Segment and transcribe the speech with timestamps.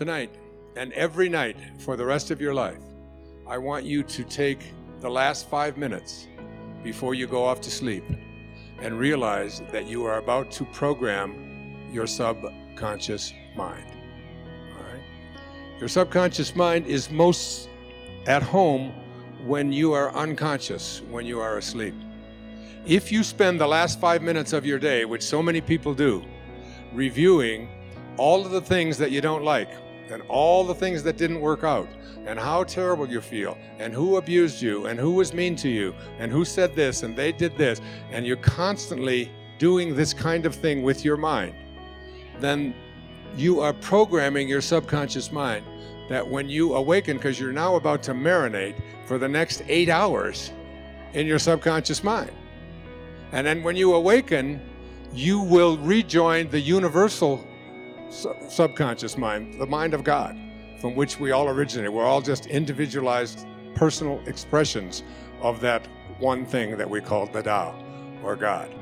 [0.00, 0.34] Tonight
[0.76, 2.80] and every night for the rest of your life,
[3.46, 6.26] I want you to take the last five minutes
[6.82, 8.04] before you go off to sleep
[8.80, 13.84] and realize that you are about to program your subconscious mind.
[14.74, 15.02] All right?
[15.78, 17.68] Your subconscious mind is most
[18.26, 18.94] at home
[19.44, 21.94] when you are unconscious, when you are asleep.
[22.86, 26.24] If you spend the last five minutes of your day, which so many people do,
[26.94, 27.68] reviewing
[28.16, 29.68] all of the things that you don't like
[30.10, 31.88] and all the things that didn't work out
[32.26, 35.94] and how terrible you feel and who abused you and who was mean to you
[36.18, 40.54] and who said this and they did this, and you're constantly doing this kind of
[40.54, 41.54] thing with your mind,
[42.40, 42.74] then
[43.36, 45.64] you are programming your subconscious mind
[46.08, 48.74] that when you awaken, because you're now about to marinate
[49.06, 50.52] for the next eight hours
[51.12, 52.32] in your subconscious mind.
[53.32, 54.60] And then when you awaken,
[55.12, 57.44] you will rejoin the universal
[58.10, 60.38] subconscious mind, the mind of God,
[60.80, 61.92] from which we all originate.
[61.92, 65.02] We're all just individualized personal expressions
[65.40, 65.86] of that
[66.18, 67.74] one thing that we call the Tao,
[68.22, 68.74] or God,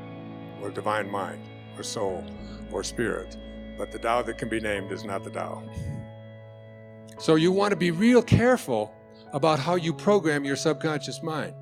[0.61, 1.41] or divine mind,
[1.77, 2.25] or soul,
[2.71, 3.37] or spirit.
[3.77, 5.63] But the Tao that can be named is not the Tao.
[7.17, 8.93] So you want to be real careful
[9.31, 11.53] about how you program your subconscious mind.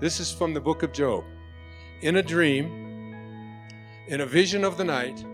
[0.00, 1.24] This is from the book of Job.
[2.02, 2.66] In a dream,
[4.08, 5.24] in a vision of the night,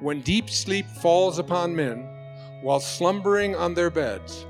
[0.00, 2.08] when deep sleep falls upon men
[2.62, 4.46] while slumbering on their beds,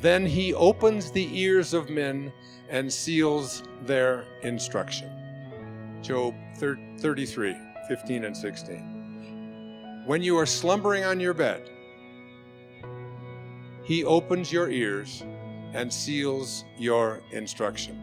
[0.00, 2.32] then he opens the ears of men
[2.68, 5.10] and seals their instruction.
[6.02, 7.56] Job 33,
[7.88, 10.02] 15 and 16.
[10.06, 11.68] When you are slumbering on your bed,
[13.84, 15.24] he opens your ears
[15.74, 17.96] and seals your instruction.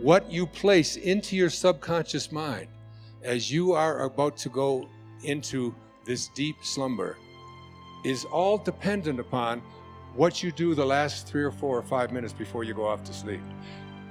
[0.00, 2.68] What you place into your subconscious mind
[3.22, 4.88] as you are about to go
[5.22, 7.16] into this deep slumber
[8.04, 9.62] is all dependent upon
[10.14, 13.02] what you do the last three or four or five minutes before you go off
[13.04, 13.40] to sleep.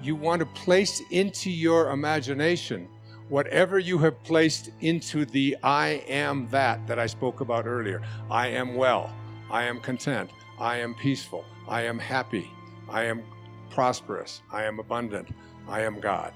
[0.01, 2.87] You want to place into your imagination
[3.29, 8.01] whatever you have placed into the I am that that I spoke about earlier.
[8.29, 9.15] I am well.
[9.49, 10.29] I am content.
[10.59, 11.45] I am peaceful.
[11.67, 12.49] I am happy.
[12.89, 13.23] I am
[13.69, 14.41] prosperous.
[14.51, 15.29] I am abundant.
[15.67, 16.33] I am God.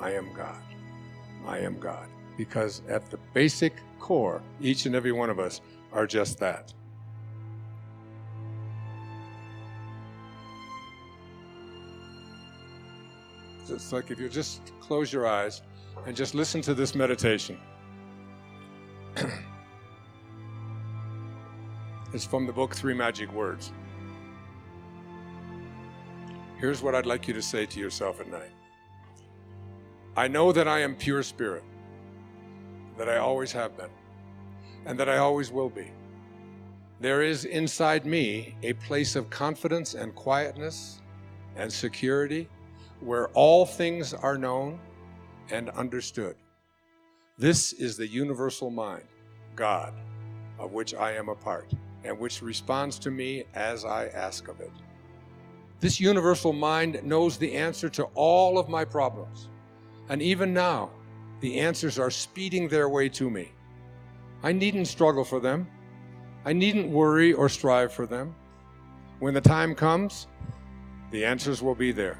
[0.00, 0.60] I am God.
[1.46, 2.08] I am God.
[2.38, 5.60] Because at the basic core, each and every one of us
[5.92, 6.72] are just that.
[13.68, 15.60] It's like if you just close your eyes
[16.06, 17.58] and just listen to this meditation.
[22.14, 23.72] it's from the book Three Magic Words.
[26.58, 28.52] Here's what I'd like you to say to yourself at night
[30.16, 31.62] I know that I am pure spirit,
[32.98, 33.90] that I always have been,
[34.84, 35.90] and that I always will be.
[37.00, 41.00] There is inside me a place of confidence and quietness
[41.56, 42.48] and security
[43.00, 44.80] where all things are known
[45.50, 46.34] and understood.
[47.38, 49.04] This is the universal mind,
[49.54, 49.94] God,
[50.58, 51.72] of which I am a part
[52.04, 54.72] and which responds to me as I ask of it.
[55.80, 59.48] This universal mind knows the answer to all of my problems.
[60.08, 60.90] And even now,
[61.40, 63.52] the answers are speeding their way to me.
[64.42, 65.66] I needn't struggle for them.
[66.44, 68.34] I needn't worry or strive for them.
[69.18, 70.28] When the time comes,
[71.10, 72.18] the answers will be there.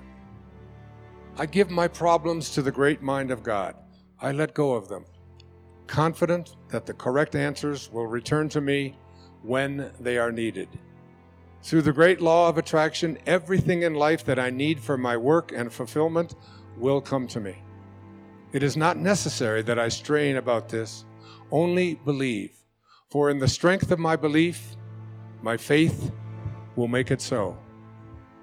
[1.36, 3.76] I give my problems to the great mind of God.
[4.20, 5.04] I let go of them,
[5.86, 8.96] confident that the correct answers will return to me
[9.42, 10.68] when they are needed.
[11.62, 15.52] Through the great law of attraction, everything in life that I need for my work
[15.52, 16.34] and fulfillment
[16.76, 17.56] will come to me.
[18.52, 21.04] It is not necessary that I strain about this,
[21.50, 22.52] only believe.
[23.10, 24.76] For in the strength of my belief,
[25.42, 26.12] my faith
[26.76, 27.58] will make it so.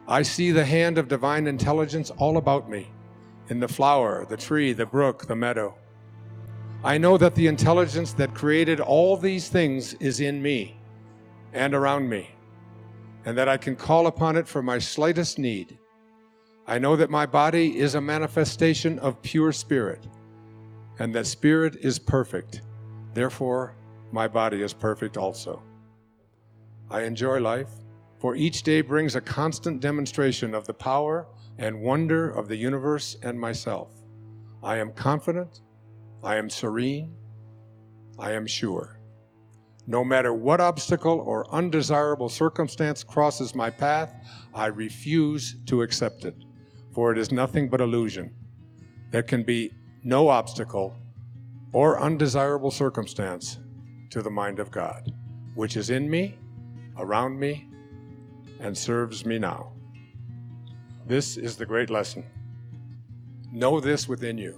[0.07, 2.91] I see the hand of divine intelligence all about me,
[3.49, 5.75] in the flower, the tree, the brook, the meadow.
[6.83, 10.79] I know that the intelligence that created all these things is in me
[11.53, 12.29] and around me,
[13.25, 15.79] and that I can call upon it for my slightest need.
[16.67, 20.07] I know that my body is a manifestation of pure spirit,
[20.97, 22.61] and that spirit is perfect.
[23.13, 23.75] Therefore,
[24.11, 25.61] my body is perfect also.
[26.89, 27.69] I enjoy life,
[28.19, 31.27] for each day brings a constant demonstration of the power
[31.57, 33.91] and wonder of the universe and myself.
[34.63, 35.61] I am confident,
[36.23, 37.15] I am serene,
[38.17, 38.99] I am sure.
[39.87, 44.15] No matter what obstacle or undesirable circumstance crosses my path,
[44.53, 46.35] I refuse to accept it,
[46.95, 48.33] for it is nothing but illusion.
[49.11, 49.73] There can be
[50.05, 50.95] no obstacle
[51.73, 53.59] or undesirable circumstance
[54.11, 55.13] to the mind of God,
[55.55, 56.37] which is in me
[56.97, 57.67] around me
[58.61, 59.73] and serves me now.
[61.05, 62.23] This is the great lesson.
[63.51, 64.57] Know this within you.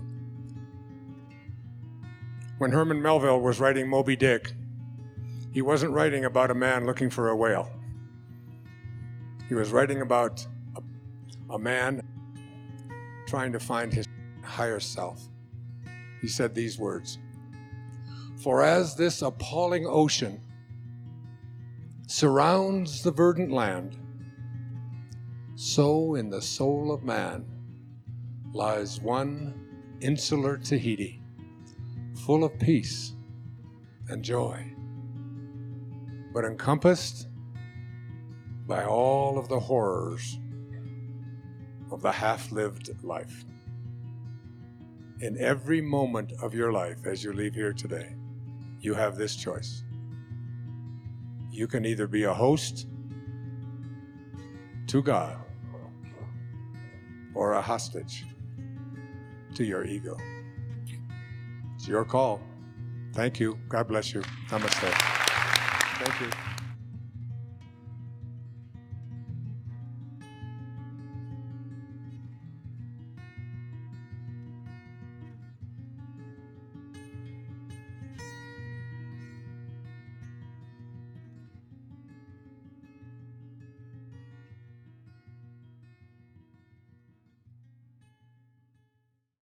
[2.59, 4.53] When Herman Melville was writing Moby Dick,
[5.51, 7.71] he wasn't writing about a man looking for a whale.
[9.49, 10.45] He was writing about
[10.75, 12.03] a, a man
[13.27, 14.05] trying to find his
[14.41, 15.27] higher self.
[16.21, 17.19] He said these words
[18.41, 20.41] For as this appalling ocean
[22.07, 23.97] surrounds the verdant land,
[25.55, 27.45] so in the soul of man
[28.53, 29.53] lies one
[29.99, 31.21] insular Tahiti,
[32.25, 33.13] full of peace
[34.07, 34.73] and joy,
[36.33, 37.27] but encompassed
[38.65, 40.39] by all of the horrors
[41.91, 43.45] of the half lived life.
[45.19, 48.15] In every moment of your life as you leave here today,
[48.79, 49.83] you have this choice.
[51.51, 52.87] You can either be a host
[54.87, 55.37] to God
[57.33, 58.25] or a hostage
[59.55, 60.17] to your ego.
[61.75, 62.41] It's your call.
[63.13, 63.57] Thank you.
[63.69, 64.21] God bless you.
[64.49, 64.91] Namaste.
[65.99, 66.56] Thank you.